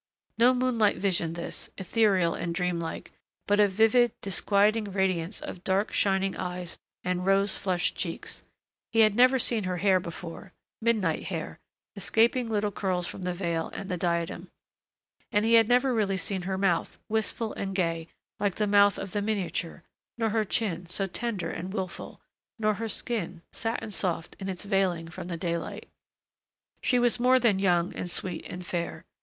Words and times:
No 0.39 0.55
moonlight 0.55 0.97
vision 0.97 1.33
this, 1.33 1.69
ethereal 1.77 2.33
and 2.33 2.55
dream 2.55 2.79
like, 2.79 3.11
but 3.45 3.59
a 3.59 3.67
vivid, 3.67 4.13
disquieting 4.21 4.85
radiance 4.85 5.39
of 5.39 5.63
dark, 5.63 5.93
shining 5.93 6.35
eyes 6.37 6.79
and 7.03 7.23
rose 7.23 7.55
flushed 7.55 7.95
cheeks. 7.97 8.41
He 8.91 9.01
had 9.01 9.13
never 9.15 9.37
seen 9.37 9.65
her 9.65 9.77
hair 9.77 9.99
before, 9.99 10.53
midnight 10.81 11.25
hair, 11.25 11.59
escaping 11.95 12.49
little 12.49 12.71
curls 12.71 13.05
from 13.05 13.21
the 13.21 13.33
veil 13.35 13.69
and 13.75 13.89
the 13.91 13.95
diadem. 13.97 14.49
And 15.31 15.45
he 15.45 15.53
had 15.53 15.67
never 15.67 15.93
really 15.93 16.17
seen 16.17 16.41
her 16.49 16.57
mouth 16.57 16.97
wistful 17.07 17.53
and 17.53 17.75
gay, 17.75 18.07
like 18.39 18.55
the 18.55 18.65
mouth 18.65 18.97
of 18.97 19.11
the 19.11 19.21
miniature... 19.21 19.83
nor 20.17 20.29
her 20.29 20.43
chin, 20.45 20.89
so 20.89 21.05
tender 21.05 21.51
and 21.51 21.73
willful... 21.73 22.19
nor 22.57 22.73
her 22.73 22.87
skin, 22.89 23.43
satin 23.51 23.91
soft, 23.91 24.35
in 24.39 24.49
its 24.49 24.65
veiling 24.65 25.09
from 25.09 25.27
the 25.27 25.37
daylight.... 25.37 25.87
She 26.81 26.97
was 26.97 27.19
more 27.19 27.39
than 27.39 27.59
young 27.59 27.93
and 27.93 28.09
sweet 28.09 28.47
and 28.47 28.65
fair. 28.65 29.05